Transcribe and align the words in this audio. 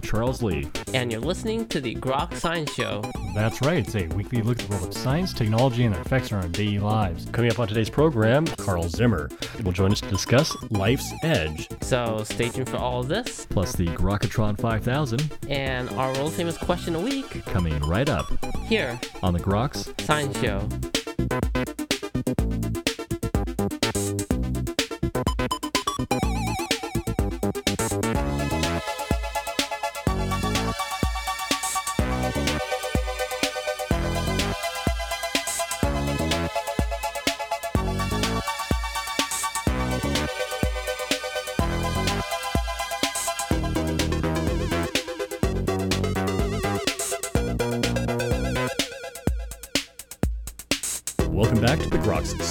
Charles 0.00 0.42
Lee. 0.42 0.68
And 0.94 1.12
you're 1.12 1.20
listening 1.20 1.66
to 1.68 1.80
the 1.80 1.94
Grok 1.96 2.34
Science 2.34 2.72
Show. 2.72 3.02
That's 3.34 3.60
right. 3.62 3.78
It's 3.78 3.94
a 3.94 4.06
weekly 4.14 4.42
look 4.42 4.60
at 4.60 4.68
the 4.68 4.76
world 4.76 4.88
of 4.88 4.94
science, 4.94 5.32
technology, 5.32 5.84
and 5.84 5.94
their 5.94 6.02
effects 6.02 6.32
on 6.32 6.42
our 6.42 6.48
daily 6.48 6.78
lives. 6.78 7.26
Coming 7.32 7.50
up 7.50 7.58
on 7.58 7.68
today's 7.68 7.90
program, 7.90 8.46
Carl 8.46 8.88
Zimmer 8.88 9.30
will 9.64 9.72
join 9.72 9.92
us 9.92 10.00
to 10.00 10.08
discuss 10.08 10.54
life's 10.70 11.12
edge. 11.22 11.68
So 11.82 12.22
stay 12.24 12.48
tuned 12.48 12.68
for 12.68 12.76
all 12.76 13.00
of 13.00 13.08
this. 13.08 13.46
Plus 13.46 13.72
the 13.72 13.86
Grokatron 13.86 14.58
5000. 14.58 15.38
And 15.48 15.88
our 15.90 16.12
world 16.14 16.32
famous 16.32 16.56
question 16.56 16.94
a 16.94 17.00
week. 17.00 17.44
Coming 17.46 17.78
right 17.80 18.08
up. 18.08 18.26
Here. 18.64 18.98
On 19.22 19.32
the 19.32 19.40
Groks 19.40 20.00
Science 20.00 20.38
Show. 20.40 20.68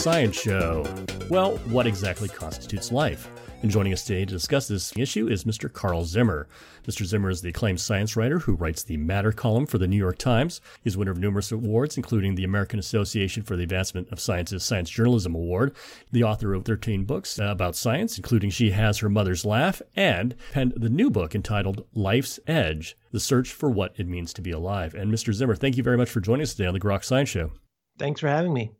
Science 0.01 0.35
Show. 0.35 0.83
Well, 1.29 1.57
what 1.69 1.85
exactly 1.85 2.27
constitutes 2.27 2.91
life? 2.91 3.29
And 3.61 3.69
joining 3.69 3.93
us 3.93 4.03
today 4.03 4.25
to 4.25 4.33
discuss 4.33 4.67
this 4.67 4.91
issue 4.97 5.27
is 5.27 5.43
Mr. 5.43 5.71
Carl 5.71 6.05
Zimmer. 6.05 6.47
Mr. 6.87 7.05
Zimmer 7.05 7.29
is 7.29 7.43
the 7.43 7.49
acclaimed 7.49 7.79
science 7.79 8.15
writer 8.15 8.39
who 8.39 8.55
writes 8.55 8.81
the 8.81 8.97
Matter 8.97 9.31
column 9.31 9.67
for 9.67 9.77
the 9.77 9.87
New 9.87 9.97
York 9.97 10.17
Times. 10.17 10.59
He's 10.83 10.97
winner 10.97 11.11
of 11.11 11.19
numerous 11.19 11.51
awards, 11.51 11.97
including 11.97 12.33
the 12.33 12.43
American 12.43 12.79
Association 12.79 13.43
for 13.43 13.55
the 13.55 13.61
Advancement 13.61 14.11
of 14.11 14.19
Science's 14.19 14.63
Science 14.63 14.89
Journalism 14.89 15.35
Award, 15.35 15.75
the 16.11 16.23
author 16.23 16.55
of 16.55 16.65
13 16.65 17.03
books 17.03 17.37
about 17.37 17.75
science, 17.75 18.17
including 18.17 18.49
She 18.49 18.71
Has 18.71 18.97
Her 18.97 19.09
Mother's 19.09 19.45
Laugh, 19.45 19.83
and 19.95 20.33
penned 20.51 20.73
the 20.75 20.89
new 20.89 21.11
book 21.11 21.35
entitled 21.35 21.85
Life's 21.93 22.39
Edge 22.47 22.97
The 23.11 23.19
Search 23.19 23.53
for 23.53 23.69
What 23.69 23.93
It 23.97 24.07
Means 24.07 24.33
to 24.33 24.41
Be 24.41 24.49
Alive. 24.49 24.95
And 24.95 25.13
Mr. 25.13 25.31
Zimmer, 25.31 25.53
thank 25.53 25.77
you 25.77 25.83
very 25.83 25.97
much 25.97 26.09
for 26.09 26.21
joining 26.21 26.41
us 26.41 26.55
today 26.55 26.65
on 26.65 26.73
the 26.73 26.79
Grok 26.79 27.03
Science 27.03 27.29
Show. 27.29 27.51
Thanks 27.99 28.19
for 28.19 28.29
having 28.29 28.51
me 28.51 28.71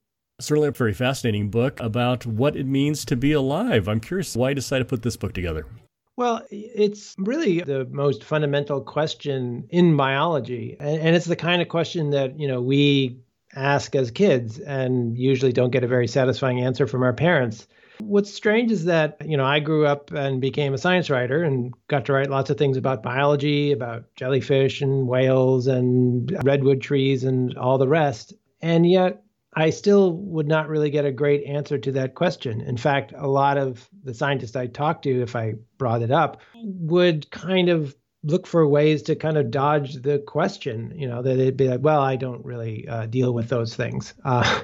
certainly 0.42 0.68
a 0.68 0.72
very 0.72 0.94
fascinating 0.94 1.50
book 1.50 1.80
about 1.80 2.26
what 2.26 2.56
it 2.56 2.66
means 2.66 3.06
to 3.06 3.16
be 3.16 3.32
alive. 3.32 3.88
I'm 3.88 4.00
curious 4.00 4.36
why 4.36 4.50
you 4.50 4.56
decided 4.56 4.86
to 4.86 4.90
put 4.90 5.04
this 5.04 5.18
book 5.18 5.34
together. 5.34 5.66
Well, 6.18 6.46
it's 6.50 7.16
really 7.18 7.62
the 7.62 7.86
most 7.86 8.24
fundamental 8.24 8.82
question 8.82 9.68
in 9.70 9.96
biology. 9.96 10.76
And 10.80 11.16
it's 11.16 11.26
the 11.26 11.36
kind 11.36 11.62
of 11.62 11.70
question 11.70 12.12
that, 12.12 12.40
you 12.40 12.48
know, 12.48 12.62
we 12.62 13.20
ask 13.56 13.96
as 13.96 14.12
kids 14.12 14.60
and 14.60 15.18
usually 15.18 15.52
don't 15.52 15.72
get 15.72 15.84
a 15.84 15.88
very 15.88 16.08
satisfying 16.08 16.62
answer 16.62 16.86
from 16.86 17.04
our 17.04 17.14
parents. 17.14 17.68
What's 18.00 18.34
strange 18.34 18.72
is 18.72 18.86
that, 18.86 19.18
you 19.26 19.38
know, 19.38 19.46
I 19.46 19.60
grew 19.60 19.86
up 19.86 20.12
and 20.12 20.42
became 20.42 20.74
a 20.74 20.78
science 20.78 21.10
writer 21.10 21.44
and 21.44 21.74
got 21.88 22.06
to 22.06 22.14
write 22.14 22.30
lots 22.30 22.50
of 22.50 22.58
things 22.58 22.78
about 22.78 23.04
biology, 23.04 23.72
about 23.72 24.06
jellyfish 24.16 24.82
and 24.82 25.08
whales 25.08 25.68
and 25.68 26.32
redwood 26.44 26.82
trees 26.82 27.24
and 27.24 27.58
all 27.58 27.78
the 27.78 27.88
rest. 27.88 28.34
And 28.62 28.90
yet, 28.90 29.24
I 29.54 29.70
still 29.70 30.14
would 30.14 30.48
not 30.48 30.70
really 30.70 30.90
get 30.90 31.06
a 31.06 31.12
great 31.12 31.44
answer 31.44 31.78
to 31.78 31.92
that 31.94 32.16
question. 32.16 32.62
In 32.62 32.78
fact, 32.78 33.14
a 33.16 33.28
lot 33.28 33.58
of 33.58 33.90
the 34.04 34.14
scientists 34.14 34.56
I 34.56 34.68
talked 34.68 35.04
to, 35.04 35.22
if 35.22 35.36
I 35.36 35.56
brought 35.78 36.02
it 36.02 36.12
up, 36.12 36.42
would 36.56 37.30
kind 37.32 37.68
of 37.70 37.96
look 38.24 38.48
for 38.48 38.68
ways 38.68 39.04
to 39.04 39.16
kind 39.16 39.38
of 39.38 39.52
dodge 39.52 39.96
the 39.96 40.20
question. 40.20 40.94
You 40.96 41.08
know, 41.08 41.22
that 41.22 41.36
they'd 41.36 41.58
be 41.58 41.68
like, 41.68 41.82
"Well, 41.82 42.02
I 42.02 42.16
don't 42.16 42.46
really 42.46 42.88
uh, 42.88 43.08
deal 43.08 43.34
with 43.34 43.50
those 43.50 43.76
things," 43.76 44.14
uh, 44.26 44.62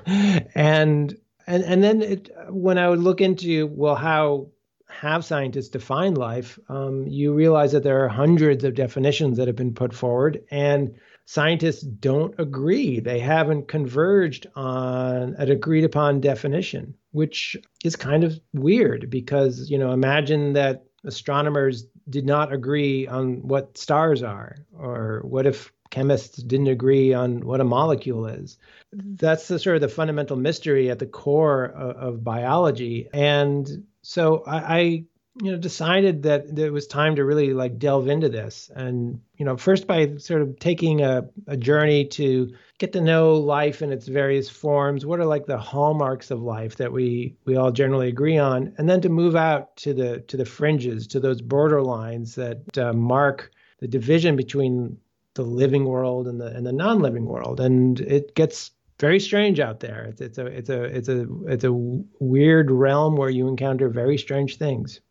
and 0.55 1.17
and 1.47 1.63
and 1.63 1.83
then 1.83 2.01
it, 2.01 2.29
when 2.49 2.77
I 2.77 2.87
would 2.87 2.99
look 2.99 3.21
into 3.21 3.67
well, 3.67 3.95
how 3.95 4.49
have 4.89 5.25
scientists 5.25 5.69
define 5.69 6.13
life, 6.13 6.57
um, 6.69 7.05
you 7.07 7.33
realize 7.33 7.73
that 7.73 7.83
there 7.83 8.05
are 8.05 8.07
hundreds 8.07 8.63
of 8.63 8.73
definitions 8.73 9.37
that 9.37 9.47
have 9.47 9.55
been 9.55 9.73
put 9.73 9.93
forward, 9.93 10.43
and 10.49 10.95
scientists 11.27 11.81
don't 11.81 12.33
agree. 12.39 13.01
They 13.01 13.19
haven't 13.19 13.67
converged 13.67 14.47
on 14.55 15.35
an 15.37 15.51
agreed 15.51 15.83
upon 15.83 16.21
definition, 16.21 16.95
which 17.11 17.57
is 17.83 17.97
kind 17.97 18.23
of 18.23 18.39
weird 18.53 19.09
because, 19.09 19.69
you 19.69 19.77
know, 19.77 19.91
imagine 19.91 20.53
that 20.53 20.85
astronomers 21.03 21.85
did 22.09 22.25
not 22.25 22.53
agree 22.53 23.07
on 23.07 23.45
what 23.45 23.77
stars 23.77 24.23
are, 24.23 24.55
or 24.73 25.21
what 25.25 25.45
if 25.45 25.73
chemists 25.89 26.37
didn't 26.37 26.67
agree 26.67 27.13
on 27.13 27.41
what 27.41 27.59
a 27.59 27.65
molecule 27.65 28.25
is. 28.25 28.57
Mm-hmm. 28.95 29.15
That's 29.15 29.49
the 29.49 29.59
sort 29.59 29.75
of 29.75 29.81
the 29.81 29.89
fundamental 29.89 30.37
mystery 30.37 30.89
at 30.89 30.99
the 30.99 31.05
core 31.05 31.65
of, 31.65 31.95
of 31.97 32.23
biology. 32.23 33.09
And 33.13 33.85
so 34.01 34.43
I, 34.47 34.77
I 34.77 35.03
you 35.41 35.51
know 35.51 35.57
decided 35.57 36.23
that 36.23 36.57
it 36.57 36.71
was 36.71 36.87
time 36.87 37.15
to 37.15 37.25
really 37.25 37.53
like 37.53 37.77
delve 37.77 38.07
into 38.07 38.29
this. 38.29 38.71
And 38.75 39.21
you 39.37 39.45
know 39.45 39.57
first 39.57 39.87
by 39.87 40.17
sort 40.17 40.41
of 40.41 40.59
taking 40.59 41.01
a, 41.01 41.27
a 41.47 41.57
journey 41.57 42.05
to 42.05 42.53
get 42.77 42.93
to 42.93 43.01
know 43.01 43.35
life 43.35 43.81
in 43.81 43.91
its 43.91 44.07
various 44.07 44.49
forms 44.49 45.05
what 45.05 45.19
are 45.19 45.25
like 45.25 45.45
the 45.45 45.57
hallmarks 45.57 46.31
of 46.31 46.41
life 46.41 46.77
that 46.77 46.91
we 46.91 47.35
we 47.45 47.55
all 47.55 47.71
generally 47.71 48.07
agree 48.07 48.37
on? 48.37 48.73
And 48.77 48.89
then 48.89 49.01
to 49.01 49.09
move 49.09 49.35
out 49.35 49.75
to 49.77 49.93
the 49.93 50.19
to 50.21 50.37
the 50.37 50.45
fringes 50.45 51.07
to 51.07 51.19
those 51.19 51.41
border 51.41 51.81
lines 51.81 52.35
that 52.35 52.77
uh, 52.77 52.93
mark 52.93 53.51
the 53.79 53.87
division 53.87 54.35
between 54.35 54.97
the 55.35 55.43
living 55.43 55.85
world 55.85 56.27
and 56.27 56.41
the 56.41 56.47
and 56.47 56.65
the 56.65 56.73
non-living 56.73 57.25
world. 57.25 57.59
And 57.59 57.99
it 58.01 58.33
gets 58.35 58.71
very 58.99 59.19
strange 59.19 59.59
out 59.59 59.79
there. 59.79 60.05
It's, 60.05 60.21
it's 60.21 60.37
a 60.39 60.45
it's 60.47 60.69
a 60.69 60.83
it's 60.83 61.09
a 61.09 61.27
it's 61.47 61.63
a 61.63 61.73
weird 62.19 62.71
realm 62.71 63.15
where 63.15 63.29
you 63.29 63.47
encounter 63.47 63.89
very 63.89 64.17
strange 64.17 64.57
things 64.57 65.01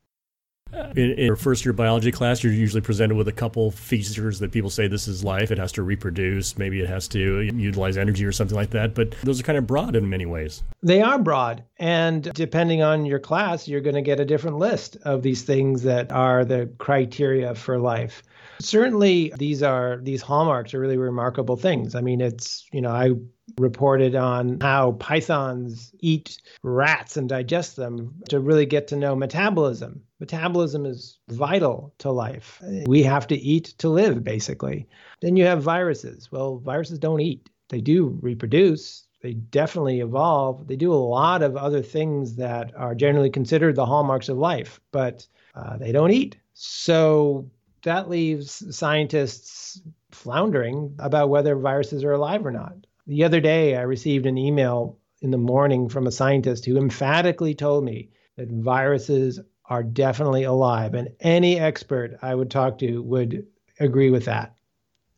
in, 0.72 1.12
in, 1.12 1.26
your 1.26 1.36
first 1.36 1.64
year 1.64 1.72
biology 1.72 2.10
class, 2.10 2.42
you're 2.42 2.52
usually 2.52 2.80
presented 2.80 3.16
with 3.16 3.28
a 3.28 3.32
couple 3.32 3.70
features 3.70 4.38
that 4.40 4.52
people 4.52 4.70
say 4.70 4.88
this 4.88 5.08
is 5.08 5.24
life. 5.24 5.50
It 5.50 5.58
has 5.58 5.72
to 5.72 5.82
reproduce, 5.82 6.58
maybe 6.58 6.80
it 6.80 6.88
has 6.88 7.08
to 7.08 7.42
utilize 7.42 7.96
energy 7.96 8.24
or 8.24 8.32
something 8.32 8.56
like 8.56 8.70
that. 8.70 8.94
But 8.94 9.12
those 9.22 9.40
are 9.40 9.42
kind 9.42 9.58
of 9.58 9.66
broad 9.66 9.96
in 9.96 10.08
many 10.08 10.26
ways. 10.26 10.62
They 10.82 11.02
are 11.02 11.18
broad. 11.18 11.64
And 11.78 12.22
depending 12.34 12.82
on 12.82 13.06
your 13.06 13.18
class, 13.18 13.68
you're 13.68 13.80
going 13.80 13.94
to 13.94 14.02
get 14.02 14.20
a 14.20 14.24
different 14.24 14.58
list 14.58 14.96
of 15.04 15.22
these 15.22 15.42
things 15.42 15.82
that 15.82 16.12
are 16.12 16.44
the 16.44 16.70
criteria 16.78 17.54
for 17.54 17.78
life. 17.78 18.22
Certainly, 18.58 19.34
these 19.36 19.62
are 19.62 20.00
these 20.02 20.22
hallmarks 20.22 20.72
are 20.72 20.80
really 20.80 20.96
remarkable 20.96 21.56
things. 21.56 21.94
I 21.94 22.00
mean, 22.00 22.22
it's, 22.22 22.64
you 22.72 22.80
know, 22.80 22.90
I 22.90 23.10
reported 23.58 24.14
on 24.14 24.58
how 24.60 24.92
pythons 24.92 25.92
eat 26.00 26.38
rats 26.62 27.18
and 27.18 27.28
digest 27.28 27.76
them 27.76 28.14
to 28.30 28.40
really 28.40 28.64
get 28.64 28.88
to 28.88 28.96
know 28.96 29.14
metabolism. 29.14 30.02
Metabolism 30.20 30.86
is 30.86 31.18
vital 31.28 31.94
to 31.98 32.10
life. 32.10 32.62
We 32.86 33.02
have 33.02 33.26
to 33.28 33.36
eat 33.36 33.74
to 33.78 33.88
live, 33.88 34.24
basically. 34.24 34.88
Then 35.20 35.36
you 35.36 35.44
have 35.44 35.62
viruses. 35.62 36.32
Well, 36.32 36.58
viruses 36.58 36.98
don't 36.98 37.20
eat, 37.20 37.50
they 37.68 37.80
do 37.80 38.18
reproduce. 38.22 39.06
They 39.22 39.34
definitely 39.34 40.00
evolve. 40.00 40.68
They 40.68 40.76
do 40.76 40.92
a 40.92 40.94
lot 40.94 41.42
of 41.42 41.56
other 41.56 41.82
things 41.82 42.36
that 42.36 42.76
are 42.76 42.94
generally 42.94 43.30
considered 43.30 43.74
the 43.74 43.86
hallmarks 43.86 44.28
of 44.28 44.38
life, 44.38 44.80
but 44.92 45.26
uh, 45.54 45.76
they 45.78 45.90
don't 45.90 46.12
eat. 46.12 46.36
So 46.54 47.50
that 47.82 48.08
leaves 48.08 48.76
scientists 48.76 49.80
floundering 50.12 50.94
about 50.98 51.28
whether 51.28 51.56
viruses 51.56 52.04
are 52.04 52.12
alive 52.12 52.46
or 52.46 52.52
not. 52.52 52.74
The 53.06 53.24
other 53.24 53.40
day, 53.40 53.76
I 53.76 53.82
received 53.82 54.26
an 54.26 54.38
email 54.38 54.98
in 55.22 55.30
the 55.30 55.38
morning 55.38 55.88
from 55.88 56.06
a 56.06 56.12
scientist 56.12 56.64
who 56.64 56.76
emphatically 56.76 57.54
told 57.54 57.84
me 57.84 58.10
that 58.36 58.50
viruses 58.50 59.40
are 59.68 59.82
definitely 59.82 60.44
alive, 60.44 60.94
and 60.94 61.08
any 61.20 61.58
expert 61.58 62.18
I 62.22 62.34
would 62.34 62.50
talk 62.50 62.78
to 62.78 63.02
would 63.02 63.46
agree 63.80 64.10
with 64.10 64.24
that. 64.26 64.54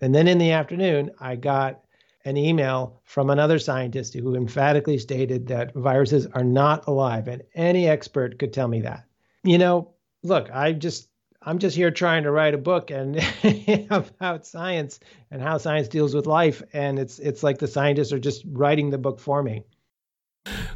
And 0.01 0.15
then 0.15 0.29
in 0.29 0.39
the 0.39 0.53
afternoon, 0.53 1.11
I 1.21 1.37
got 1.37 1.81
an 2.25 2.37
email 2.37 3.01
from 3.05 3.31
another 3.31 3.59
scientist 3.59 4.15
who 4.15 4.35
emphatically 4.35 4.99
stated 4.99 5.47
that 5.49 5.75
viruses 5.75 6.27
are 6.27 6.45
not 6.45 6.87
alive, 6.87 7.29
and 7.29 7.43
any 7.55 7.89
expert 7.89 8.39
could 8.39 8.53
tell 8.53 8.69
me 8.69 8.81
that. 8.83 9.05
You 9.45 9.59
know, 9.59 9.91
look, 10.23 10.51
I 10.53 10.73
just 10.73 11.09
I'm 11.43 11.59
just 11.59 11.77
here 11.77 11.91
trying 11.91 12.25
to 12.25 12.31
write 12.31 12.55
a 12.55 12.59
book 12.59 12.91
and 12.91 13.17
about 13.91 14.47
science 14.47 14.99
and 15.31 15.41
how 15.41 15.59
science 15.59 15.89
deals 15.89 16.15
with 16.15 16.27
life, 16.27 16.63
and 16.73 16.99
it's 16.99 17.19
it's 17.19 17.43
like 17.43 17.59
the 17.59 17.69
scientists 17.69 18.13
are 18.13 18.19
just 18.19 18.45
writing 18.47 18.91
the 18.91 18.99
book 18.99 19.21
for 19.21 19.43
me. 19.43 19.65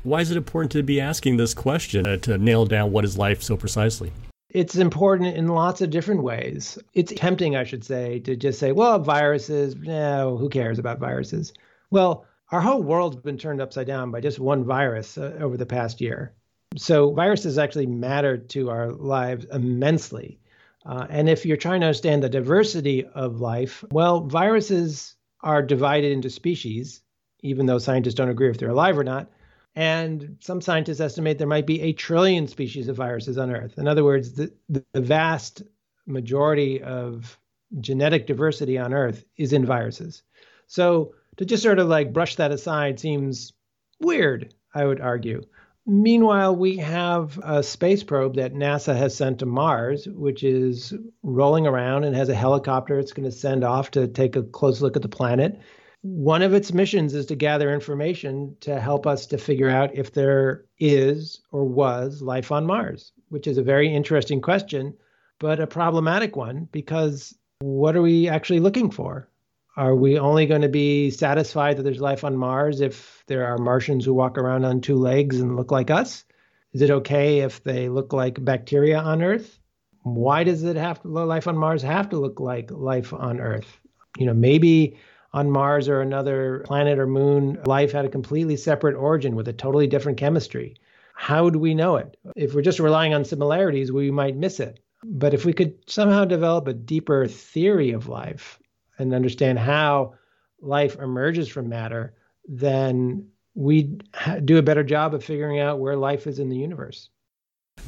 Why 0.02 0.20
is 0.20 0.30
it 0.30 0.36
important 0.36 0.72
to 0.72 0.82
be 0.82 1.00
asking 1.00 1.36
this 1.36 1.54
question 1.54 2.06
uh, 2.06 2.16
to 2.18 2.38
nail 2.38 2.66
down 2.66 2.92
what 2.92 3.04
is 3.04 3.18
life 3.18 3.42
so 3.42 3.56
precisely? 3.56 4.12
It's 4.50 4.76
important 4.76 5.36
in 5.36 5.48
lots 5.48 5.80
of 5.80 5.90
different 5.90 6.22
ways. 6.22 6.78
It's 6.92 7.12
tempting, 7.16 7.56
I 7.56 7.64
should 7.64 7.84
say, 7.84 8.18
to 8.20 8.36
just 8.36 8.58
say, 8.58 8.72
well, 8.72 8.98
viruses, 8.98 9.74
no, 9.76 10.36
who 10.36 10.50
cares 10.50 10.78
about 10.78 10.98
viruses? 10.98 11.54
Well, 11.90 12.26
our 12.50 12.60
whole 12.60 12.82
world's 12.82 13.16
been 13.16 13.38
turned 13.38 13.62
upside 13.62 13.86
down 13.86 14.10
by 14.10 14.20
just 14.20 14.38
one 14.38 14.64
virus 14.64 15.16
uh, 15.16 15.38
over 15.40 15.56
the 15.56 15.64
past 15.64 16.02
year. 16.02 16.34
So 16.76 17.12
viruses 17.12 17.56
actually 17.56 17.86
matter 17.86 18.36
to 18.36 18.68
our 18.68 18.92
lives 18.92 19.46
immensely. 19.50 20.38
Uh, 20.84 21.06
and 21.08 21.28
if 21.28 21.46
you're 21.46 21.56
trying 21.56 21.80
to 21.80 21.86
understand 21.86 22.22
the 22.22 22.28
diversity 22.28 23.06
of 23.14 23.40
life, 23.40 23.84
well, 23.90 24.20
viruses 24.20 25.14
are 25.40 25.62
divided 25.62 26.12
into 26.12 26.28
species, 26.28 27.00
even 27.40 27.66
though 27.66 27.78
scientists 27.78 28.14
don't 28.14 28.28
agree 28.28 28.50
if 28.50 28.58
they're 28.58 28.70
alive 28.70 28.98
or 28.98 29.04
not. 29.04 29.30
And 29.74 30.36
some 30.40 30.60
scientists 30.60 31.00
estimate 31.00 31.38
there 31.38 31.46
might 31.46 31.66
be 31.66 31.80
a 31.80 31.92
trillion 31.92 32.46
species 32.46 32.88
of 32.88 32.96
viruses 32.96 33.38
on 33.38 33.50
Earth. 33.50 33.78
In 33.78 33.88
other 33.88 34.04
words, 34.04 34.34
the, 34.34 34.52
the 34.68 34.84
vast 35.00 35.62
majority 36.06 36.82
of 36.82 37.38
genetic 37.80 38.26
diversity 38.26 38.76
on 38.76 38.92
Earth 38.92 39.24
is 39.36 39.52
in 39.52 39.64
viruses. 39.64 40.22
So 40.66 41.14
to 41.36 41.44
just 41.44 41.62
sort 41.62 41.78
of 41.78 41.88
like 41.88 42.12
brush 42.12 42.36
that 42.36 42.52
aside 42.52 43.00
seems 43.00 43.52
weird, 44.00 44.54
I 44.74 44.84
would 44.84 45.00
argue. 45.00 45.42
Meanwhile, 45.84 46.54
we 46.54 46.76
have 46.76 47.40
a 47.42 47.62
space 47.62 48.04
probe 48.04 48.36
that 48.36 48.54
NASA 48.54 48.96
has 48.96 49.16
sent 49.16 49.40
to 49.40 49.46
Mars, 49.46 50.06
which 50.06 50.44
is 50.44 50.94
rolling 51.22 51.66
around 51.66 52.04
and 52.04 52.14
has 52.14 52.28
a 52.28 52.34
helicopter 52.34 53.00
it's 53.00 53.12
going 53.12 53.28
to 53.28 53.36
send 53.36 53.64
off 53.64 53.90
to 53.92 54.06
take 54.06 54.36
a 54.36 54.44
close 54.44 54.80
look 54.80 54.94
at 54.94 55.02
the 55.02 55.08
planet. 55.08 55.58
One 56.02 56.42
of 56.42 56.52
its 56.52 56.72
missions 56.72 57.14
is 57.14 57.26
to 57.26 57.36
gather 57.36 57.72
information 57.72 58.56
to 58.60 58.80
help 58.80 59.06
us 59.06 59.26
to 59.26 59.38
figure 59.38 59.70
out 59.70 59.94
if 59.94 60.12
there 60.12 60.64
is 60.80 61.40
or 61.52 61.64
was 61.64 62.20
life 62.20 62.50
on 62.50 62.66
Mars, 62.66 63.12
which 63.28 63.46
is 63.46 63.56
a 63.56 63.62
very 63.62 63.94
interesting 63.94 64.40
question, 64.40 64.94
but 65.38 65.60
a 65.60 65.66
problematic 65.66 66.34
one 66.34 66.68
because 66.72 67.36
what 67.60 67.94
are 67.94 68.02
we 68.02 68.28
actually 68.28 68.58
looking 68.58 68.90
for? 68.90 69.28
Are 69.76 69.94
we 69.94 70.18
only 70.18 70.46
going 70.46 70.62
to 70.62 70.68
be 70.68 71.10
satisfied 71.10 71.76
that 71.76 71.84
there's 71.84 72.00
life 72.00 72.24
on 72.24 72.36
Mars 72.36 72.80
if 72.80 73.22
there 73.28 73.46
are 73.46 73.56
Martians 73.56 74.04
who 74.04 74.12
walk 74.12 74.36
around 74.36 74.64
on 74.64 74.80
two 74.80 74.96
legs 74.96 75.40
and 75.40 75.54
look 75.56 75.70
like 75.70 75.90
us? 75.90 76.24
Is 76.72 76.82
it 76.82 76.90
okay 76.90 77.40
if 77.40 77.62
they 77.62 77.88
look 77.88 78.12
like 78.12 78.44
bacteria 78.44 78.98
on 78.98 79.22
Earth? 79.22 79.58
Why 80.02 80.42
does 80.42 80.64
it 80.64 80.76
have 80.76 81.00
to, 81.02 81.08
life 81.08 81.46
on 81.46 81.56
Mars 81.56 81.82
have 81.82 82.10
to 82.10 82.18
look 82.18 82.40
like 82.40 82.72
life 82.72 83.12
on 83.12 83.40
Earth? 83.40 83.78
You 84.18 84.26
know, 84.26 84.34
maybe 84.34 84.96
on 85.32 85.50
Mars 85.50 85.88
or 85.88 86.00
another 86.00 86.62
planet 86.66 86.98
or 86.98 87.06
moon, 87.06 87.58
life 87.64 87.92
had 87.92 88.04
a 88.04 88.10
completely 88.10 88.56
separate 88.56 88.96
origin 88.96 89.34
with 89.34 89.48
a 89.48 89.52
totally 89.52 89.86
different 89.86 90.18
chemistry. 90.18 90.76
How 91.14 91.50
do 91.50 91.58
we 91.58 91.74
know 91.74 91.96
it? 91.96 92.16
If 92.36 92.54
we're 92.54 92.62
just 92.62 92.80
relying 92.80 93.14
on 93.14 93.24
similarities, 93.24 93.92
we 93.92 94.10
might 94.10 94.36
miss 94.36 94.60
it. 94.60 94.80
But 95.04 95.34
if 95.34 95.44
we 95.44 95.52
could 95.52 95.74
somehow 95.90 96.24
develop 96.24 96.68
a 96.68 96.74
deeper 96.74 97.26
theory 97.26 97.90
of 97.92 98.08
life, 98.08 98.58
and 98.98 99.14
understand 99.14 99.58
how 99.58 100.14
life 100.60 100.96
emerges 100.96 101.48
from 101.48 101.68
matter, 101.68 102.14
then 102.48 103.28
we'd 103.54 104.04
do 104.44 104.58
a 104.58 104.62
better 104.62 104.84
job 104.84 105.14
of 105.14 105.24
figuring 105.24 105.58
out 105.58 105.80
where 105.80 105.96
life 105.96 106.26
is 106.26 106.38
in 106.38 106.48
the 106.48 106.56
universe. 106.56 107.10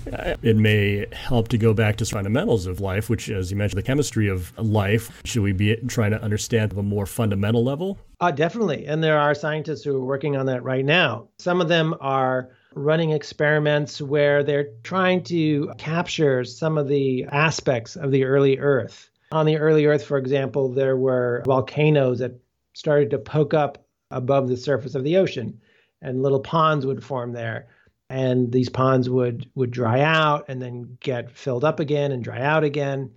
It 0.06 0.56
may 0.56 1.06
help 1.12 1.48
to 1.48 1.58
go 1.58 1.72
back 1.72 1.96
to 1.96 2.06
fundamentals 2.06 2.66
of 2.66 2.80
life, 2.80 3.08
which, 3.08 3.28
as 3.30 3.50
you 3.50 3.56
mentioned, 3.56 3.78
the 3.78 3.86
chemistry 3.86 4.28
of 4.28 4.56
life. 4.58 5.22
Should 5.24 5.42
we 5.42 5.52
be 5.52 5.76
trying 5.88 6.10
to 6.10 6.22
understand 6.22 6.72
at 6.72 6.78
a 6.78 6.82
more 6.82 7.06
fundamental 7.06 7.64
level? 7.64 7.98
Uh, 8.20 8.30
definitely. 8.30 8.86
And 8.86 9.02
there 9.02 9.18
are 9.18 9.34
scientists 9.34 9.82
who 9.84 9.96
are 9.96 10.04
working 10.04 10.36
on 10.36 10.46
that 10.46 10.62
right 10.62 10.84
now. 10.84 11.28
Some 11.38 11.60
of 11.60 11.68
them 11.68 11.94
are 12.00 12.50
running 12.74 13.10
experiments 13.10 14.00
where 14.00 14.42
they're 14.42 14.70
trying 14.82 15.22
to 15.24 15.72
capture 15.78 16.44
some 16.44 16.76
of 16.76 16.88
the 16.88 17.24
aspects 17.30 17.96
of 17.96 18.10
the 18.10 18.24
early 18.24 18.58
Earth 18.58 19.10
on 19.34 19.46
the 19.46 19.58
early 19.58 19.84
Earth, 19.86 20.04
for 20.04 20.16
example, 20.16 20.68
there 20.68 20.96
were 20.96 21.42
volcanoes 21.44 22.20
that 22.20 22.38
started 22.72 23.10
to 23.10 23.18
poke 23.18 23.52
up 23.52 23.84
above 24.10 24.48
the 24.48 24.56
surface 24.56 24.94
of 24.94 25.02
the 25.02 25.16
ocean, 25.16 25.60
and 26.00 26.22
little 26.22 26.40
ponds 26.40 26.86
would 26.86 27.02
form 27.02 27.32
there. 27.32 27.66
And 28.10 28.52
these 28.52 28.68
ponds 28.68 29.08
would 29.08 29.50
would 29.54 29.70
dry 29.70 30.00
out 30.00 30.46
and 30.48 30.60
then 30.60 30.98
get 31.00 31.30
filled 31.30 31.64
up 31.64 31.80
again 31.80 32.12
and 32.12 32.22
dry 32.22 32.40
out 32.40 32.64
again. 32.64 33.10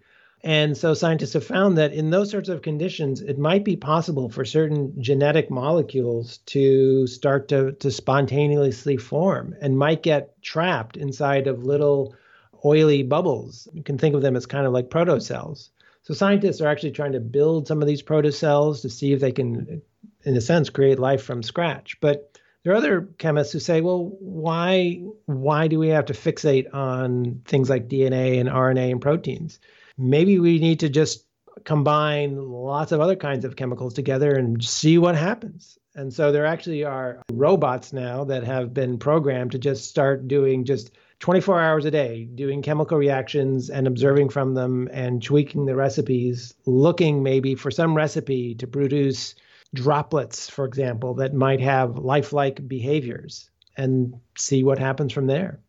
And 0.44 0.78
so 0.78 0.94
scientists 0.94 1.34
have 1.34 1.44
found 1.46 1.78
that 1.78 1.94
in 1.94 2.10
those 2.10 2.30
sorts 2.30 2.48
of 2.48 2.62
conditions, 2.62 3.22
it 3.22 3.40
might 3.40 3.66
be 3.66 3.76
possible 3.76 4.30
for 4.30 4.46
certain 4.46 4.94
genetic 5.02 5.50
molecules 5.50 6.38
to 6.48 7.08
start 7.08 7.48
to, 7.50 7.74
to 7.74 7.92
spontaneously 7.92 8.98
form 8.98 9.56
and 9.60 9.78
might 9.78 10.04
get 10.04 10.42
trapped 10.42 10.96
inside 10.96 11.48
of 11.48 11.64
little 11.64 12.16
oily 12.64 13.04
bubbles. 13.04 13.68
You 13.74 13.84
can 13.84 13.98
think 13.98 14.16
of 14.16 14.22
them 14.22 14.36
as 14.36 14.46
kind 14.46 14.66
of 14.66 14.74
like 14.74 14.90
protocells. 14.90 15.70
So 16.04 16.14
scientists 16.14 16.62
are 16.62 16.68
actually 16.68 16.92
trying 16.92 17.14
to 17.14 17.20
build 17.20 17.68
some 17.68 17.82
of 17.82 17.88
these 17.88 18.04
protocells 18.04 18.82
to 18.84 18.90
see 18.90 19.14
if 19.14 19.20
they 19.20 19.32
can, 19.32 19.82
in 20.24 20.38
a 20.38 20.42
sense, 20.42 20.70
create 20.70 21.00
life 21.00 21.24
from 21.24 21.44
scratch. 21.44 22.00
But 22.00 22.37
there 22.68 22.74
are 22.74 22.80
other 22.80 23.08
chemists 23.18 23.54
who 23.54 23.60
say, 23.60 23.80
well, 23.80 24.12
why 24.20 25.02
why 25.26 25.70
do 25.70 25.80
we 25.80 25.88
have 25.88 26.08
to 26.08 26.14
fixate 26.14 26.74
on 26.74 27.42
things 27.46 27.70
like 27.70 27.88
DNA 27.88 28.42
and 28.42 28.50
RNA 28.50 28.92
and 28.92 29.02
proteins? 29.02 29.58
Maybe 29.98 30.38
we 30.38 30.60
need 30.60 30.82
to 30.82 30.90
just 30.90 31.26
combine 31.64 32.36
lots 32.36 32.92
of 32.92 33.00
other 33.00 33.16
kinds 33.16 33.46
of 33.46 33.56
chemicals 33.56 33.94
together 33.94 34.36
and 34.36 34.62
see 34.62 34.98
what 34.98 35.16
happens. 35.16 35.78
And 35.96 36.14
so 36.14 36.34
there 36.34 36.46
actually 36.46 36.84
are 36.84 37.22
robots 37.32 37.94
now 37.94 38.26
that 38.26 38.44
have 38.44 38.74
been 38.74 39.00
programmed 39.00 39.54
to 39.54 39.60
just 39.60 39.88
start 39.88 40.28
doing 40.28 40.66
just 40.66 40.92
24 41.20 41.62
hours 41.62 41.86
a 41.86 41.92
day 41.92 42.26
doing 42.26 42.62
chemical 42.62 42.98
reactions 42.98 43.70
and 43.70 43.88
observing 43.88 44.28
from 44.28 44.56
them 44.56 44.90
and 44.92 45.24
tweaking 45.24 45.68
the 45.68 45.76
recipes, 45.76 46.54
looking 46.66 47.24
maybe 47.24 47.56
for 47.56 47.72
some 47.72 47.96
recipe 47.96 48.56
to 48.56 48.68
produce 48.68 49.36
droplets, 49.74 50.50
for 50.50 50.66
example, 50.66 51.16
that 51.16 51.34
might 51.34 51.62
have 51.62 51.98
lifelike 51.98 52.68
behaviors 52.68 53.50
and 53.76 54.14
see 54.38 54.64
what 54.64 54.80
happens 54.80 55.14
from 55.14 55.28
there. 55.28 55.60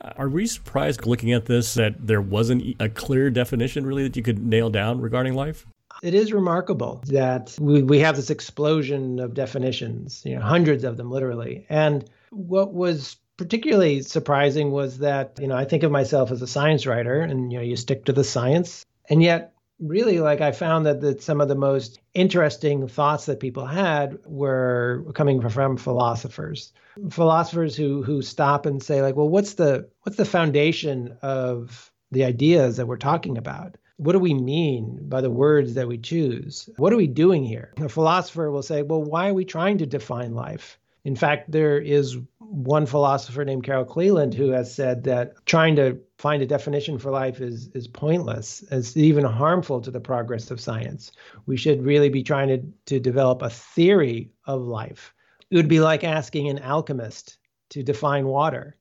Uh, 0.00 0.12
are 0.16 0.28
we 0.28 0.46
surprised 0.46 1.06
looking 1.06 1.32
at 1.32 1.46
this 1.46 1.74
that 1.74 2.06
there 2.06 2.20
wasn't 2.20 2.76
a 2.80 2.88
clear 2.88 3.30
definition 3.30 3.86
really 3.86 4.02
that 4.04 4.16
you 4.16 4.22
could 4.22 4.38
nail 4.38 4.70
down 4.70 5.00
regarding 5.00 5.34
life? 5.34 5.66
It 6.02 6.14
is 6.14 6.32
remarkable 6.32 7.02
that 7.06 7.56
we, 7.58 7.82
we 7.82 8.00
have 8.00 8.16
this 8.16 8.30
explosion 8.30 9.18
of 9.18 9.34
definitions, 9.34 10.22
you 10.26 10.36
know, 10.36 10.42
hundreds 10.42 10.84
of 10.84 10.96
them 10.96 11.10
literally. 11.10 11.66
And 11.70 12.08
what 12.30 12.74
was 12.74 13.16
particularly 13.38 14.02
surprising 14.02 14.70
was 14.70 14.98
that, 14.98 15.38
you 15.40 15.46
know, 15.46 15.56
I 15.56 15.64
think 15.64 15.82
of 15.82 15.90
myself 15.90 16.30
as 16.30 16.42
a 16.42 16.46
science 16.46 16.86
writer 16.86 17.20
and, 17.20 17.50
you 17.50 17.58
know, 17.58 17.64
you 17.64 17.76
stick 17.76 18.04
to 18.06 18.12
the 18.12 18.24
science. 18.24 18.84
And 19.08 19.22
yet, 19.22 19.54
really, 19.80 20.20
like 20.20 20.40
I 20.40 20.52
found 20.52 20.86
that, 20.86 21.00
that 21.00 21.22
some 21.22 21.40
of 21.40 21.48
the 21.48 21.54
most 21.54 22.00
interesting 22.14 22.88
thoughts 22.88 23.26
that 23.26 23.40
people 23.40 23.66
had 23.66 24.18
were 24.26 25.04
coming 25.14 25.46
from 25.48 25.76
philosophers. 25.76 26.72
Philosophers 27.10 27.76
who 27.76 28.02
who 28.02 28.22
stop 28.22 28.66
and 28.66 28.82
say, 28.82 29.02
like, 29.02 29.16
well, 29.16 29.28
what's 29.28 29.54
the 29.54 29.88
what's 30.02 30.16
the 30.16 30.24
foundation 30.24 31.16
of 31.22 31.90
the 32.10 32.24
ideas 32.24 32.76
that 32.76 32.86
we're 32.86 32.96
talking 32.96 33.36
about? 33.36 33.76
What 33.98 34.12
do 34.12 34.18
we 34.18 34.34
mean 34.34 35.08
by 35.08 35.20
the 35.20 35.30
words 35.30 35.74
that 35.74 35.88
we 35.88 35.98
choose? 35.98 36.68
What 36.76 36.92
are 36.92 36.96
we 36.96 37.06
doing 37.06 37.44
here? 37.44 37.72
A 37.78 37.88
philosopher 37.88 38.50
will 38.50 38.62
say, 38.62 38.82
well, 38.82 39.02
why 39.02 39.30
are 39.30 39.34
we 39.34 39.44
trying 39.44 39.78
to 39.78 39.86
define 39.86 40.34
life? 40.34 40.78
In 41.04 41.16
fact, 41.16 41.50
there 41.50 41.78
is 41.78 42.18
one 42.48 42.86
philosopher 42.86 43.44
named 43.44 43.64
Carol 43.64 43.84
Cleland 43.84 44.34
who 44.34 44.50
has 44.50 44.72
said 44.72 45.04
that 45.04 45.34
trying 45.46 45.76
to 45.76 45.98
find 46.18 46.42
a 46.42 46.46
definition 46.46 46.98
for 46.98 47.10
life 47.10 47.40
is 47.40 47.68
is 47.74 47.88
pointless. 47.88 48.64
It's 48.70 48.96
even 48.96 49.24
harmful 49.24 49.80
to 49.80 49.90
the 49.90 50.00
progress 50.00 50.50
of 50.50 50.60
science. 50.60 51.12
We 51.46 51.56
should 51.56 51.84
really 51.84 52.08
be 52.08 52.22
trying 52.22 52.48
to, 52.48 52.62
to 52.86 53.00
develop 53.00 53.42
a 53.42 53.50
theory 53.50 54.30
of 54.46 54.62
life. 54.62 55.12
It 55.50 55.56
would 55.56 55.68
be 55.68 55.80
like 55.80 56.04
asking 56.04 56.48
an 56.48 56.60
alchemist 56.60 57.38
to 57.70 57.82
define 57.82 58.26
water. 58.26 58.76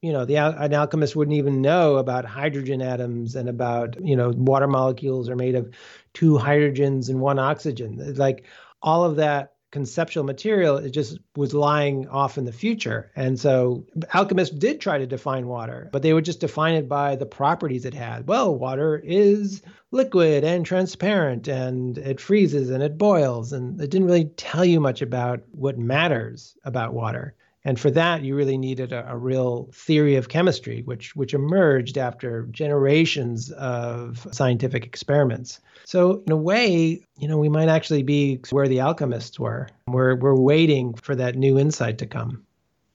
You 0.00 0.12
know, 0.12 0.24
the 0.24 0.36
an 0.36 0.74
alchemist 0.74 1.14
wouldn't 1.14 1.36
even 1.36 1.60
know 1.60 1.96
about 1.96 2.24
hydrogen 2.24 2.82
atoms 2.82 3.36
and 3.36 3.48
about 3.48 3.96
you 4.04 4.16
know 4.16 4.30
water 4.30 4.66
molecules 4.66 5.28
are 5.28 5.36
made 5.36 5.54
of 5.54 5.72
two 6.14 6.34
hydrogens 6.34 7.08
and 7.08 7.20
one 7.20 7.38
oxygen. 7.38 8.14
Like 8.16 8.44
all 8.82 9.04
of 9.04 9.16
that 9.16 9.51
conceptual 9.72 10.22
material 10.22 10.76
it 10.76 10.90
just 10.90 11.18
was 11.34 11.54
lying 11.54 12.06
off 12.08 12.38
in 12.38 12.44
the 12.44 12.52
future. 12.52 13.10
And 13.16 13.40
so 13.40 13.84
alchemists 14.14 14.54
did 14.54 14.80
try 14.80 14.98
to 14.98 15.06
define 15.06 15.48
water 15.48 15.88
but 15.92 16.02
they 16.02 16.12
would 16.12 16.24
just 16.24 16.40
define 16.40 16.74
it 16.74 16.88
by 16.88 17.16
the 17.16 17.26
properties 17.26 17.84
it 17.84 17.94
had. 17.94 18.28
Well 18.28 18.54
water 18.54 18.96
is 19.02 19.62
liquid 19.90 20.44
and 20.44 20.64
transparent 20.64 21.48
and 21.48 21.98
it 21.98 22.20
freezes 22.20 22.70
and 22.70 22.82
it 22.82 22.96
boils 22.96 23.52
and 23.52 23.80
it 23.80 23.90
didn't 23.90 24.06
really 24.06 24.26
tell 24.36 24.64
you 24.64 24.78
much 24.78 25.02
about 25.02 25.42
what 25.50 25.78
matters 25.78 26.54
about 26.64 26.94
water 26.94 27.34
and 27.64 27.78
for 27.78 27.90
that, 27.92 28.22
you 28.22 28.34
really 28.34 28.58
needed 28.58 28.92
a, 28.92 29.08
a, 29.12 29.16
real 29.16 29.70
theory 29.72 30.16
of 30.16 30.28
chemistry, 30.28 30.82
which 30.84 31.14
which 31.14 31.32
emerged 31.32 31.96
after 31.96 32.46
generations 32.50 33.52
of 33.52 34.26
scientific 34.32 34.84
experiments. 34.84 35.60
So 35.84 36.22
in 36.26 36.32
a 36.32 36.36
way, 36.36 37.04
you 37.18 37.28
know, 37.28 37.38
we 37.38 37.48
might 37.48 37.68
actually 37.68 38.02
be 38.02 38.40
where 38.50 38.66
the 38.66 38.80
alchemists 38.80 39.38
were. 39.38 39.68
We're 39.86 40.16
we're 40.16 40.38
waiting 40.38 40.94
for 40.94 41.14
that 41.14 41.36
new 41.36 41.58
insight 41.58 41.98
to 41.98 42.06
come. 42.06 42.44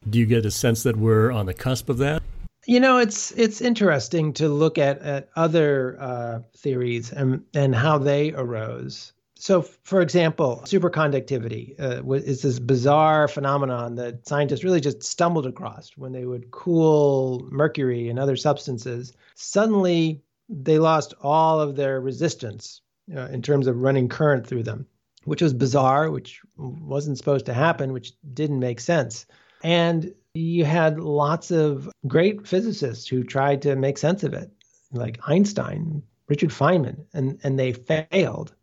Do 0.09 0.19
you 0.19 0.25
get 0.25 0.45
a 0.45 0.51
sense 0.51 0.83
that 0.83 0.97
we're 0.97 1.31
on 1.31 1.45
the 1.45 1.53
cusp 1.53 1.89
of 1.89 1.97
that? 1.99 2.21
You 2.65 2.81
know, 2.81 2.97
it's 2.97 3.31
it's 3.31 3.61
interesting 3.61 4.33
to 4.33 4.49
look 4.49 4.77
at 4.77 4.99
at 5.01 5.29
other 5.37 5.95
uh, 5.99 6.39
theories 6.57 7.13
and 7.13 7.45
and 7.53 7.73
how 7.73 7.97
they 7.97 8.33
arose. 8.33 9.13
So, 9.39 9.61
for 9.61 10.01
example, 10.01 10.61
superconductivity 10.65 11.79
uh, 11.79 12.11
is 12.13 12.41
this 12.41 12.59
bizarre 12.59 13.27
phenomenon 13.27 13.95
that 13.95 14.27
scientists 14.27 14.63
really 14.63 14.81
just 14.81 15.03
stumbled 15.03 15.45
across 15.45 15.91
when 15.95 16.11
they 16.11 16.25
would 16.25 16.49
cool 16.51 17.47
mercury 17.51 18.09
and 18.09 18.17
other 18.17 18.35
substances. 18.35 19.13
Suddenly, 19.35 20.21
they 20.49 20.79
lost 20.79 21.13
all 21.21 21.59
of 21.59 21.75
their 21.75 22.01
resistance 22.01 22.81
uh, 23.15 23.27
in 23.27 23.41
terms 23.41 23.67
of 23.67 23.77
running 23.77 24.09
current 24.09 24.47
through 24.47 24.63
them, 24.63 24.87
which 25.25 25.41
was 25.41 25.53
bizarre, 25.53 26.09
which 26.09 26.41
wasn't 26.57 27.17
supposed 27.17 27.45
to 27.45 27.53
happen, 27.53 27.93
which 27.93 28.13
didn't 28.33 28.59
make 28.59 28.79
sense. 28.79 29.25
And 29.63 30.13
you 30.33 30.65
had 30.65 30.99
lots 30.99 31.51
of 31.51 31.89
great 32.07 32.47
physicists 32.47 33.07
who 33.07 33.23
tried 33.23 33.61
to 33.63 33.75
make 33.75 33.97
sense 33.97 34.23
of 34.23 34.33
it, 34.33 34.51
like 34.91 35.19
Einstein, 35.27 36.01
Richard 36.27 36.49
Feynman, 36.49 37.05
and, 37.13 37.39
and 37.43 37.57
they 37.59 37.73
failed. 37.73 38.53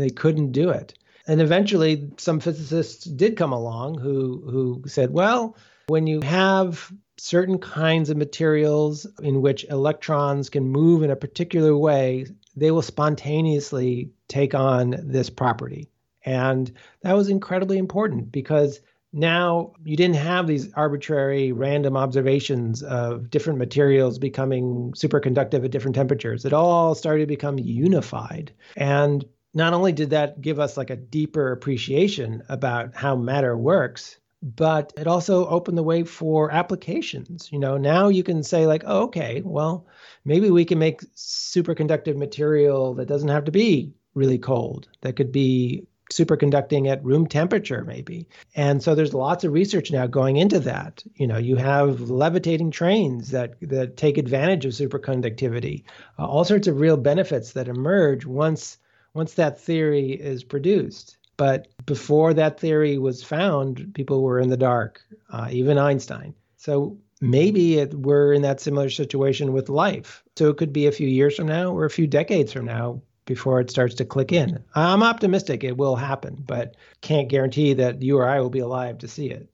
They 0.00 0.10
couldn't 0.10 0.52
do 0.52 0.70
it. 0.70 0.94
And 1.26 1.40
eventually, 1.40 2.10
some 2.16 2.40
physicists 2.40 3.04
did 3.04 3.36
come 3.36 3.52
along 3.52 3.98
who, 3.98 4.42
who 4.50 4.82
said, 4.86 5.12
well, 5.12 5.56
when 5.88 6.06
you 6.06 6.20
have 6.22 6.90
certain 7.18 7.58
kinds 7.58 8.10
of 8.10 8.16
materials 8.16 9.06
in 9.22 9.42
which 9.42 9.64
electrons 9.64 10.48
can 10.48 10.68
move 10.68 11.02
in 11.02 11.10
a 11.10 11.16
particular 11.16 11.76
way, 11.76 12.26
they 12.56 12.70
will 12.70 12.82
spontaneously 12.82 14.10
take 14.28 14.54
on 14.54 14.96
this 15.02 15.30
property. 15.30 15.88
And 16.24 16.72
that 17.02 17.16
was 17.16 17.28
incredibly 17.28 17.78
important 17.78 18.32
because 18.32 18.80
now 19.12 19.72
you 19.84 19.96
didn't 19.96 20.16
have 20.16 20.46
these 20.46 20.72
arbitrary 20.74 21.52
random 21.52 21.96
observations 21.96 22.82
of 22.82 23.28
different 23.30 23.58
materials 23.58 24.18
becoming 24.18 24.92
superconductive 24.92 25.64
at 25.64 25.70
different 25.70 25.96
temperatures. 25.96 26.44
It 26.44 26.52
all 26.52 26.94
started 26.94 27.22
to 27.22 27.26
become 27.26 27.58
unified. 27.58 28.52
And 28.76 29.24
not 29.52 29.72
only 29.72 29.92
did 29.92 30.10
that 30.10 30.40
give 30.40 30.58
us 30.58 30.76
like 30.76 30.90
a 30.90 30.96
deeper 30.96 31.52
appreciation 31.52 32.42
about 32.48 32.94
how 32.94 33.16
matter 33.16 33.56
works, 33.56 34.18
but 34.42 34.92
it 34.96 35.06
also 35.06 35.46
opened 35.46 35.76
the 35.76 35.82
way 35.82 36.04
for 36.04 36.50
applications. 36.50 37.50
You 37.52 37.58
know, 37.58 37.76
now 37.76 38.08
you 38.08 38.22
can 38.22 38.42
say 38.42 38.66
like, 38.66 38.84
oh, 38.86 39.02
okay, 39.04 39.42
well, 39.44 39.86
maybe 40.24 40.50
we 40.50 40.64
can 40.64 40.78
make 40.78 41.02
superconductive 41.14 42.16
material 42.16 42.94
that 42.94 43.08
doesn't 43.08 43.28
have 43.28 43.44
to 43.44 43.52
be 43.52 43.92
really 44.14 44.38
cold. 44.38 44.88
That 45.02 45.16
could 45.16 45.32
be 45.32 45.86
superconducting 46.10 46.88
at 46.88 47.04
room 47.04 47.24
temperature 47.24 47.84
maybe 47.84 48.26
and 48.56 48.82
so 48.82 48.96
there's 48.96 49.14
lots 49.14 49.44
of 49.44 49.52
research 49.52 49.92
now 49.92 50.08
going 50.08 50.38
into 50.38 50.58
that 50.58 51.04
you 51.14 51.24
know 51.24 51.38
you 51.38 51.54
have 51.54 52.10
levitating 52.10 52.72
trains 52.72 53.30
that 53.30 53.54
that 53.60 53.96
take 53.96 54.18
advantage 54.18 54.64
of 54.64 54.72
superconductivity 54.72 55.84
uh, 56.18 56.26
all 56.26 56.44
sorts 56.44 56.66
of 56.66 56.80
real 56.80 56.96
benefits 56.96 57.52
that 57.52 57.68
emerge 57.68 58.26
once 58.26 58.78
once 59.14 59.34
that 59.34 59.60
theory 59.60 60.12
is 60.12 60.44
produced 60.44 61.16
but 61.36 61.68
before 61.86 62.34
that 62.34 62.60
theory 62.60 62.98
was 62.98 63.22
found 63.22 63.92
people 63.94 64.22
were 64.22 64.38
in 64.38 64.50
the 64.50 64.56
dark 64.56 65.02
uh, 65.32 65.48
even 65.50 65.78
einstein 65.78 66.34
so 66.56 66.96
maybe 67.20 67.78
it, 67.78 67.94
we're 67.94 68.32
in 68.32 68.42
that 68.42 68.60
similar 68.60 68.90
situation 68.90 69.52
with 69.52 69.68
life 69.68 70.22
so 70.36 70.48
it 70.48 70.56
could 70.56 70.72
be 70.72 70.86
a 70.86 70.92
few 70.92 71.08
years 71.08 71.36
from 71.36 71.46
now 71.46 71.72
or 71.72 71.84
a 71.84 71.90
few 71.90 72.06
decades 72.06 72.52
from 72.52 72.64
now 72.64 73.00
before 73.30 73.60
it 73.60 73.70
starts 73.70 73.94
to 73.94 74.04
click 74.04 74.32
in. 74.32 74.58
I'm 74.74 75.04
optimistic 75.04 75.62
it 75.62 75.76
will 75.76 75.94
happen, 75.94 76.42
but 76.46 76.74
can't 77.00 77.28
guarantee 77.28 77.74
that 77.74 78.02
you 78.02 78.18
or 78.18 78.28
I 78.28 78.40
will 78.40 78.50
be 78.50 78.58
alive 78.58 78.98
to 78.98 79.08
see 79.08 79.30
it. 79.30 79.48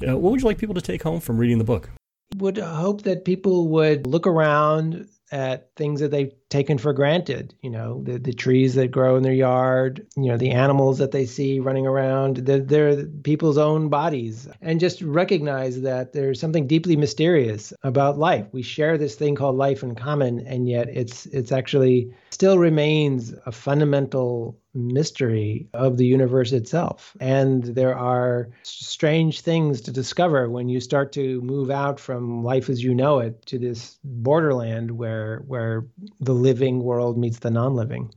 Uh, 0.00 0.16
what 0.16 0.32
would 0.32 0.40
you 0.40 0.46
like 0.46 0.56
people 0.56 0.74
to 0.74 0.80
take 0.80 1.02
home 1.02 1.20
from 1.20 1.36
reading 1.36 1.58
the 1.58 1.64
book? 1.64 1.90
Would 2.38 2.56
hope 2.56 3.02
that 3.02 3.26
people 3.26 3.68
would 3.68 4.06
look 4.06 4.26
around 4.26 5.06
at 5.30 5.68
things 5.76 6.00
that 6.00 6.10
they've 6.10 6.32
taken 6.50 6.78
for 6.78 6.92
granted. 6.92 7.54
You 7.62 7.70
know, 7.70 8.02
the, 8.02 8.18
the 8.18 8.32
trees 8.32 8.74
that 8.74 8.90
grow 8.90 9.16
in 9.16 9.22
their 9.22 9.32
yard, 9.32 10.06
you 10.16 10.28
know, 10.28 10.36
the 10.36 10.50
animals 10.50 10.98
that 10.98 11.12
they 11.12 11.26
see 11.26 11.60
running 11.60 11.86
around, 11.86 12.38
they're, 12.38 12.60
they're 12.60 13.04
people's 13.06 13.58
own 13.58 13.88
bodies. 13.88 14.48
And 14.60 14.80
just 14.80 15.02
recognize 15.02 15.82
that 15.82 16.12
there's 16.12 16.40
something 16.40 16.66
deeply 16.66 16.96
mysterious 16.96 17.72
about 17.82 18.18
life. 18.18 18.46
We 18.52 18.62
share 18.62 18.98
this 18.98 19.14
thing 19.14 19.34
called 19.34 19.56
life 19.56 19.82
in 19.82 19.94
common, 19.94 20.46
and 20.46 20.68
yet 20.68 20.88
it's 20.88 21.26
it's 21.26 21.52
actually 21.52 22.12
still 22.30 22.58
remains 22.58 23.34
a 23.46 23.52
fundamental 23.52 24.58
mystery 24.74 25.68
of 25.74 25.96
the 25.96 26.06
universe 26.06 26.52
itself. 26.52 27.16
And 27.20 27.64
there 27.64 27.96
are 27.96 28.50
strange 28.62 29.40
things 29.40 29.80
to 29.82 29.90
discover 29.90 30.48
when 30.48 30.68
you 30.68 30.80
start 30.80 31.12
to 31.12 31.40
move 31.40 31.70
out 31.70 31.98
from 31.98 32.44
life 32.44 32.68
as 32.68 32.82
you 32.82 32.94
know 32.94 33.18
it 33.18 33.44
to 33.46 33.58
this 33.58 33.98
borderland 34.04 34.92
where 34.92 35.42
where 35.46 35.86
the 36.20 36.34
living 36.42 36.82
world 36.82 37.18
meets 37.18 37.38
the 37.38 37.50
non-living. 37.50 38.12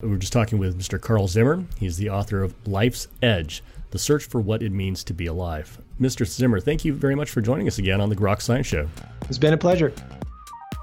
We 0.00 0.12
are 0.12 0.18
just 0.18 0.32
talking 0.32 0.58
with 0.58 0.78
Mr. 0.78 1.00
Carl 1.00 1.26
Zimmer. 1.26 1.64
He's 1.78 1.96
the 1.96 2.10
author 2.10 2.42
of 2.42 2.54
Life's 2.68 3.08
Edge: 3.20 3.64
The 3.90 3.98
Search 3.98 4.24
for 4.26 4.40
What 4.40 4.62
It 4.62 4.70
Means 4.70 5.02
to 5.04 5.12
Be 5.12 5.26
Alive. 5.26 5.80
Mr. 6.00 6.24
Zimmer, 6.24 6.60
thank 6.60 6.84
you 6.84 6.92
very 6.92 7.16
much 7.16 7.30
for 7.30 7.40
joining 7.40 7.66
us 7.66 7.78
again 7.78 8.00
on 8.00 8.08
the 8.08 8.16
Grok 8.16 8.40
Science 8.40 8.68
Show. 8.68 8.88
It's 9.28 9.38
been 9.38 9.54
a 9.54 9.58
pleasure. 9.58 9.92